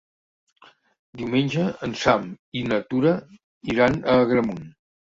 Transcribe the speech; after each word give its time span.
Diumenge 1.21 1.67
en 1.89 1.95
Sam 2.05 2.27
i 2.63 2.67
na 2.73 2.83
Tura 2.89 3.13
iran 3.77 4.05
a 4.09 4.19
Agramunt. 4.27 4.69